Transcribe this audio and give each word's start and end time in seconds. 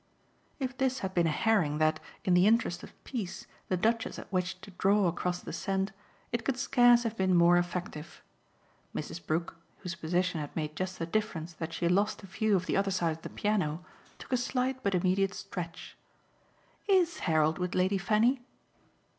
If 0.57 0.75
this 0.79 1.01
had 1.05 1.13
been 1.13 1.27
a 1.27 1.29
herring 1.29 1.77
that, 1.77 1.99
in 2.25 2.33
the 2.33 2.47
interest 2.47 2.81
of 2.81 3.03
peace, 3.03 3.45
the 3.67 3.77
Duchess 3.77 4.15
had 4.15 4.25
wished 4.31 4.63
to 4.63 4.71
draw 4.71 5.05
across 5.05 5.41
the 5.43 5.53
scent, 5.53 5.91
it 6.31 6.43
could 6.43 6.57
scarce 6.57 7.03
have 7.03 7.15
been 7.15 7.35
more 7.35 7.55
effective. 7.59 8.23
Mrs. 8.95 9.23
Brook, 9.23 9.57
whose 9.81 9.93
position 9.93 10.41
had 10.41 10.55
made 10.55 10.75
just 10.75 10.97
the 10.97 11.05
difference 11.05 11.53
that 11.53 11.71
she 11.71 11.87
lost 11.87 12.17
the 12.21 12.25
view 12.25 12.55
of 12.55 12.65
the 12.65 12.75
other 12.77 12.89
side 12.89 13.17
of 13.17 13.21
the 13.21 13.29
piano, 13.29 13.85
took 14.17 14.33
a 14.33 14.37
slight 14.37 14.81
but 14.81 14.95
immediate 14.95 15.35
stretch. 15.35 15.95
"IS 16.87 17.19
Harold 17.19 17.59
with 17.59 17.75
Lady 17.75 17.99
Fanny?" 17.99 18.41